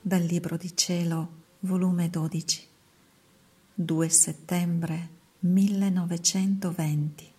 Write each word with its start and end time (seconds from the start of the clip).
Dal 0.00 0.22
Libro 0.22 0.56
di 0.56 0.76
Cielo, 0.76 1.42
volume 1.60 2.08
12, 2.08 2.66
2 3.74 4.08
settembre 4.08 5.08
1920. 5.40 7.32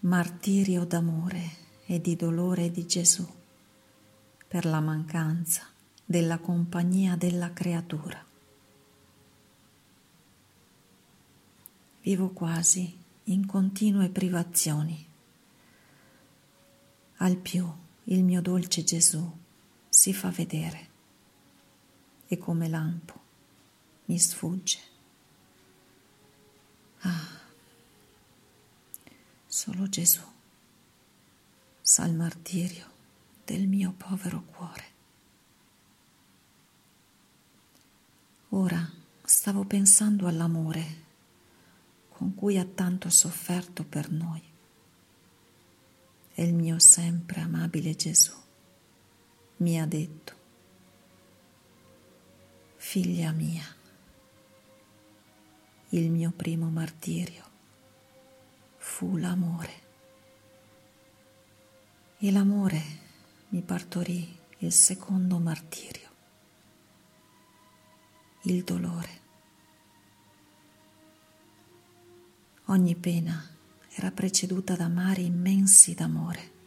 Martirio 0.00 0.84
d'amore 0.84 1.56
e 1.86 2.00
di 2.00 2.14
dolore 2.14 2.70
di 2.70 2.86
Gesù 2.86 3.28
per 4.46 4.64
la 4.64 4.78
mancanza 4.78 5.66
della 6.04 6.38
compagnia 6.38 7.16
della 7.16 7.52
creatura. 7.52 8.24
Vivo 12.02 12.30
quasi 12.30 12.96
in 13.24 13.44
continue 13.44 14.08
privazioni. 14.08 15.04
Al 17.16 17.36
più 17.36 17.68
il 18.04 18.22
mio 18.22 18.40
dolce 18.40 18.84
Gesù 18.84 19.38
si 20.00 20.14
fa 20.14 20.30
vedere 20.30 20.88
e 22.26 22.38
come 22.38 22.68
lampo 22.68 23.20
mi 24.06 24.18
sfugge. 24.18 24.78
Ah, 27.00 27.38
solo 29.44 29.90
Gesù 29.90 30.22
sa 31.82 32.06
il 32.06 32.14
martirio 32.14 32.90
del 33.44 33.66
mio 33.66 33.92
povero 33.92 34.42
cuore. 34.42 34.84
Ora 38.48 38.90
stavo 39.22 39.64
pensando 39.64 40.26
all'amore 40.26 41.04
con 42.08 42.34
cui 42.34 42.56
ha 42.56 42.64
tanto 42.64 43.10
sofferto 43.10 43.84
per 43.84 44.10
noi. 44.10 44.42
E 46.32 46.42
il 46.42 46.54
mio 46.54 46.78
sempre 46.78 47.42
amabile 47.42 47.94
Gesù 47.94 48.39
mi 49.60 49.78
ha 49.78 49.86
detto, 49.86 50.34
figlia 52.76 53.30
mia, 53.32 53.64
il 55.90 56.10
mio 56.10 56.32
primo 56.34 56.70
martirio 56.70 57.44
fu 58.78 59.16
l'amore. 59.16 59.88
E 62.22 62.30
l'amore 62.32 62.82
mi 63.50 63.60
partorì 63.60 64.34
il 64.58 64.72
secondo 64.72 65.38
martirio, 65.38 66.08
il 68.42 68.64
dolore. 68.64 69.18
Ogni 72.66 72.94
pena 72.94 73.46
era 73.90 74.10
preceduta 74.10 74.74
da 74.74 74.88
mari 74.88 75.26
immensi 75.26 75.94
d'amore 75.94 76.59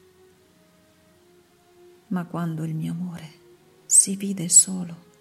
ma 2.13 2.25
quando 2.25 2.63
il 2.63 2.75
mio 2.75 2.91
amore 2.91 3.41
si 3.87 4.15
vide 4.15 4.47
solo, 4.47 5.11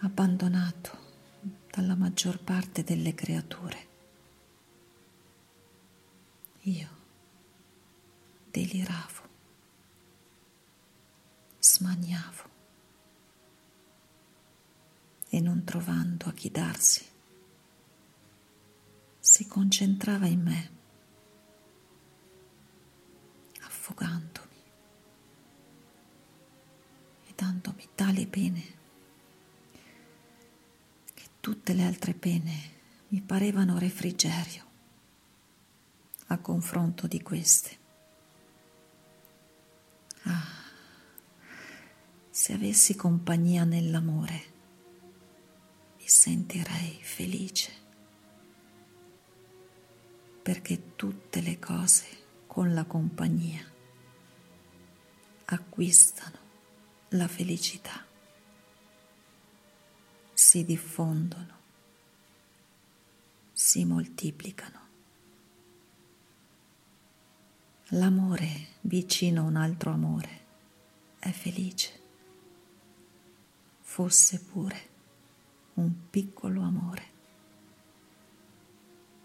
abbandonato 0.00 1.06
dalla 1.70 1.94
maggior 1.94 2.38
parte 2.38 2.84
delle 2.84 3.14
creature, 3.14 3.86
io 6.60 6.88
deliravo, 8.50 9.22
smaniavo 11.58 12.42
e 15.30 15.40
non 15.40 15.64
trovando 15.64 16.26
a 16.26 16.32
chi 16.32 16.50
darsi, 16.50 17.06
si 19.18 19.46
concentrava 19.46 20.26
in 20.26 20.42
me, 20.42 20.70
affogandomi 23.62 24.47
dandomi 27.38 27.90
tali 27.94 28.26
pene 28.26 28.62
che 31.14 31.24
tutte 31.38 31.72
le 31.72 31.84
altre 31.84 32.12
pene 32.12 32.76
mi 33.08 33.20
parevano 33.20 33.78
refrigerio 33.78 34.64
a 36.26 36.38
confronto 36.38 37.06
di 37.06 37.22
queste. 37.22 37.78
Ah, 40.22 40.44
se 42.28 42.52
avessi 42.54 42.96
compagnia 42.96 43.62
nell'amore, 43.62 44.42
mi 45.96 46.08
sentirei 46.08 46.98
felice, 47.02 47.70
perché 50.42 50.96
tutte 50.96 51.40
le 51.40 51.60
cose 51.60 52.04
con 52.48 52.74
la 52.74 52.84
compagnia 52.84 53.64
acquistano 55.44 56.37
la 57.10 57.26
felicità. 57.26 58.04
Si 60.34 60.64
diffondono, 60.64 61.56
si 63.52 63.84
moltiplicano. 63.84 64.86
L'amore 67.92 68.76
vicino 68.82 69.40
a 69.40 69.44
un 69.44 69.56
altro 69.56 69.90
amore 69.92 70.46
è 71.18 71.30
felice, 71.30 72.00
fosse 73.80 74.40
pure 74.40 74.88
un 75.74 76.10
piccolo 76.10 76.60
amore, 76.60 77.06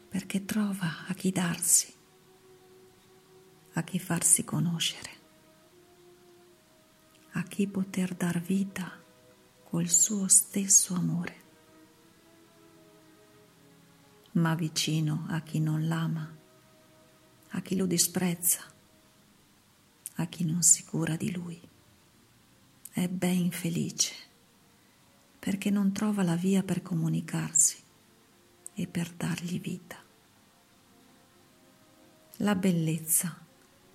perché 0.07 0.45
trova 0.45 1.05
a 1.07 1.13
chi 1.13 1.31
darsi, 1.31 1.93
a 3.73 3.83
chi 3.83 3.99
farsi 3.99 4.45
conoscere 4.45 5.12
a 7.43 7.45
chi 7.45 7.67
poter 7.67 8.15
dar 8.15 8.39
vita 8.39 8.89
col 9.65 9.89
suo 9.89 10.29
stesso 10.29 10.93
amore, 10.93 11.35
ma 14.33 14.55
vicino 14.55 15.25
a 15.27 15.41
chi 15.41 15.59
non 15.59 15.85
l'ama, 15.85 16.37
a 17.49 17.61
chi 17.61 17.75
lo 17.75 17.85
disprezza, 17.85 18.61
a 20.15 20.25
chi 20.27 20.45
non 20.45 20.63
si 20.63 20.85
cura 20.85 21.17
di 21.17 21.33
lui. 21.33 21.59
È 22.89 23.09
ben 23.09 23.51
felice 23.51 24.13
perché 25.37 25.69
non 25.69 25.91
trova 25.91 26.23
la 26.23 26.35
via 26.35 26.63
per 26.63 26.81
comunicarsi 26.81 27.75
e 28.73 28.87
per 28.87 29.11
dargli 29.11 29.59
vita. 29.59 30.01
La 32.37 32.55
bellezza 32.55 33.37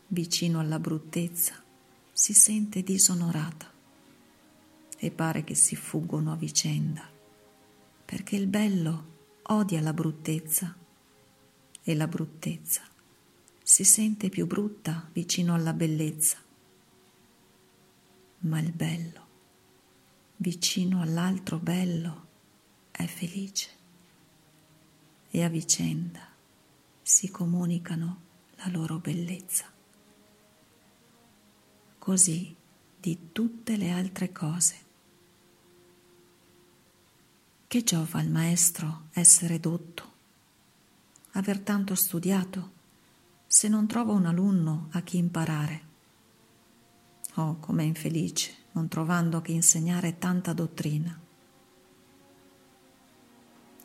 vicino 0.09 0.61
alla 0.61 0.79
bruttezza 0.79 1.65
si 2.19 2.35
sente 2.35 2.83
disonorata 2.83 3.73
e 4.99 5.11
pare 5.13 5.45
che 5.45 5.55
si 5.55 5.77
fuggono 5.77 6.33
a 6.33 6.37
vicenda, 6.37 7.09
perché 8.05 8.35
il 8.35 8.49
bello 8.49 9.05
odia 9.43 9.81
la 9.81 9.93
bruttezza 9.93 10.77
e 11.81 11.95
la 11.95 12.09
bruttezza 12.09 12.83
si 13.63 13.85
sente 13.85 14.31
più 14.31 14.49
brutta 14.49 15.09
vicino 15.13 15.55
alla 15.55 15.73
bellezza, 15.73 16.39
ma 18.41 18.59
il 18.59 18.73
bello 18.73 19.27
vicino 20.39 21.01
all'altro 21.01 21.59
bello 21.59 22.27
è 22.91 23.07
felice 23.07 23.71
e 25.31 25.45
a 25.45 25.49
vicenda 25.49 26.27
si 27.01 27.31
comunicano 27.31 28.21
la 28.57 28.67
loro 28.71 28.99
bellezza 28.99 29.77
così 32.09 32.57
di 32.99 33.33
tutte 33.33 33.77
le 33.77 33.91
altre 33.91 34.33
cose. 34.33 34.77
Che 37.67 37.85
giova 37.85 38.19
al 38.19 38.31
maestro 38.31 39.09
essere 39.13 39.61
dotto, 39.61 40.13
aver 41.33 41.59
tanto 41.59 41.95
studiato, 41.95 42.71
se 43.47 43.69
non 43.69 43.87
trova 43.87 44.13
un 44.13 44.25
alunno 44.25 44.89
a 44.93 45.03
chi 45.03 45.19
imparare? 45.19 45.83
Oh, 47.35 47.57
com'è 47.57 47.83
infelice 47.83 48.55
non 48.73 48.89
trovando 48.89 49.37
a 49.37 49.43
chi 49.43 49.53
insegnare 49.53 50.17
tanta 50.17 50.55
dottrina. 50.55 51.21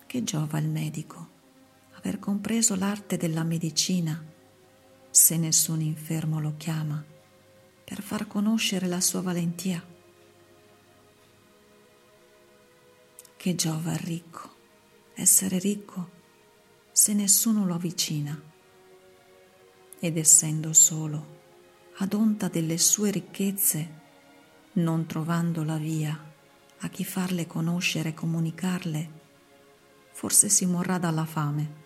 Che 0.05 0.23
giova 0.23 0.57
al 0.57 0.69
medico 0.69 1.27
aver 1.95 2.19
compreso 2.19 2.75
l'arte 2.75 3.17
della 3.17 3.43
medicina 3.43 4.23
se 5.09 5.35
nessun 5.35 5.81
infermo 5.81 6.39
lo 6.39 6.53
chiama 6.55 7.11
per 7.83 8.01
far 8.01 8.27
conoscere 8.27 8.87
la 8.87 9.01
sua 9.01 9.21
valentia. 9.21 9.85
Che 13.35 13.55
giova 13.55 13.91
al 13.91 13.97
ricco 13.97 14.51
essere 15.15 15.59
ricco 15.59 16.21
se 16.91 17.13
nessuno 17.13 17.65
lo 17.65 17.75
avvicina 17.75 18.39
ed 19.99 20.17
essendo 20.17 20.73
solo 20.73 21.41
ad 21.97 22.13
onta 22.13 22.47
delle 22.47 22.77
sue 22.77 23.11
ricchezze, 23.11 24.01
non 24.73 25.05
trovando 25.05 25.63
la 25.63 25.77
via 25.77 26.31
a 26.79 26.89
chi 26.89 27.03
farle 27.03 27.45
conoscere 27.45 28.09
e 28.09 28.13
comunicarle, 28.13 29.11
forse 30.11 30.49
si 30.49 30.65
morrà 30.65 30.97
dalla 30.97 31.25
fame. 31.25 31.81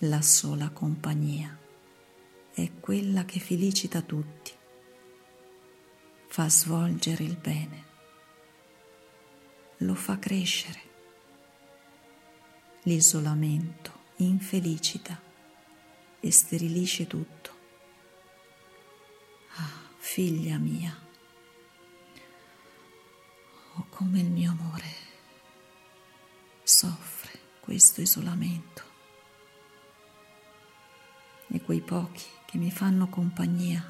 La 0.00 0.22
sola 0.22 0.70
compagnia 0.70 1.65
è 2.56 2.70
quella 2.80 3.26
che 3.26 3.38
felicita 3.38 4.00
tutti. 4.00 4.50
fa 6.28 6.48
svolgere 6.48 7.22
il 7.22 7.36
bene, 7.36 7.84
lo 9.78 9.94
fa 9.94 10.18
crescere. 10.18 10.80
L'isolamento 12.84 14.04
infelicita 14.16 15.20
e 16.18 16.30
sterilisce 16.30 17.06
tutto. 17.06 17.50
Ah, 19.56 19.90
figlia 19.98 20.56
mia, 20.56 20.98
oh 23.74 23.86
come 23.90 24.20
il 24.20 24.30
mio 24.30 24.52
amore 24.52 24.94
soffre 26.62 27.38
questo 27.60 28.00
isolamento 28.00 28.95
e 31.56 31.62
quei 31.62 31.80
pochi 31.80 32.26
che 32.44 32.58
mi 32.58 32.70
fanno 32.70 33.08
compagnia 33.08 33.82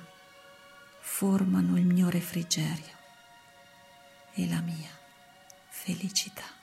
formano 1.01 1.77
il 1.77 1.85
mio 1.85 2.09
refrigerio 2.09 2.95
e 4.35 4.49
la 4.49 4.61
mia 4.61 4.91
felicità. 5.69 6.56